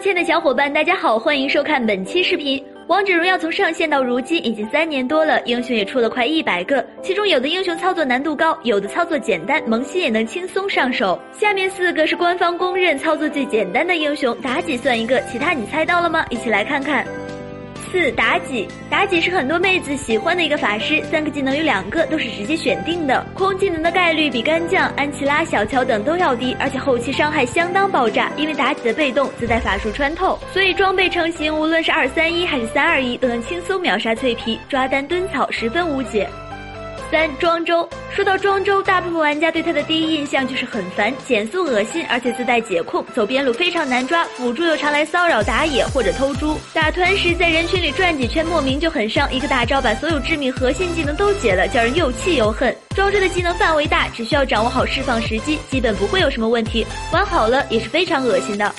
[0.00, 2.64] 亲爱的小伙伴，大家好，欢迎收看本期视频。
[2.86, 11.20] 王者荣耀从上线到如今已经三年多了，英雄也出了快一百个，其中有的英雄操作难度高，有的操作简单，萌新也能轻松上手。
[11.32, 16.24] 下面四个是官方公认操作最简单的英雄，妲己算一个，其他你猜到了吗？
[16.30, 17.04] 一起来看看。
[17.90, 36.28] 四妲己，妲己是很多妹子喜欢的一个法师，三个技能有两个都是直接选定的，空技能的概率比干将、安琪拉、小乔等都要低，而且后期伤害相当爆炸，因为妲己的被动自带法术穿透，所以装备成型，无论是二三一还是三二一，都能轻松秒杀脆皮，抓单蹲草十分无解。
[37.10, 52.76] 三庄周，说到庄周，大部分玩家对他的第一印象就是很烦、减速恶心，而且自带解控，走边路非常难抓，辅助又常来骚扰打野或者偷猪，打团时在人群里转几圈，莫名就很伤，一个大招把所有致命核心技能都解了，叫人又气又恨。
[52.94, 58.70] 庄周的技能范围大，只需要掌握好释放时机，基本不会有什么问题，玩好了也是非常恶心的。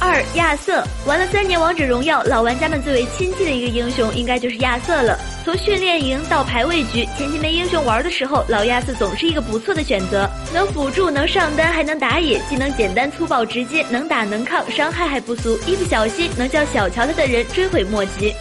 [0.00, 5.18] 二亚瑟玩了三年王者荣耀，老玩家们最为亲近的一个英雄应该就是亚瑟了。
[5.44, 18.32] 从训练营到排位局，前期没英雄玩的时候，老亚瑟总是一个不错的选择，能辅助，能上单，还能打野，技能简单粗暴直接，能打能抗，伤害还不俗，一不小心能叫小乔他的人追悔莫及。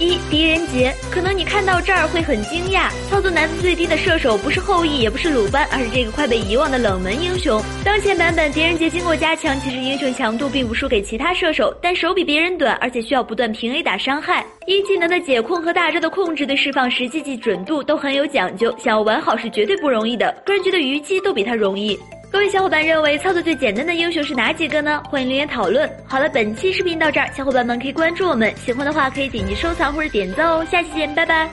[0.00, 7.62] 一狄仁杰，可能你看到这儿会很惊讶，操作难度最低的射手不是后羿，也不是鲁班，而是这个快被遗忘的冷门英雄。
[7.84, 14.44] 当前版本狄仁杰经过加强，其实英雄强度并不输给其他射手，但手比别人短，而且需要不断平 A 打伤害。
[14.66, 20.34] 一技能的解控和大招的控制对释放时机及准度都很有讲究，想要玩好是绝对不容易的。
[20.44, 21.96] 个人觉得虞姬都比他容易。
[22.34, 25.00] 各位小伙伴认为操作最简单的英雄是哪几个呢？
[25.08, 25.88] 欢迎留言讨论。
[26.04, 30.66] 好了，本期视频到这儿，小伙伴们可以关注我们，喜欢的话可以点击收藏或者点赞哦。
[30.68, 31.48] 下期见，拜拜。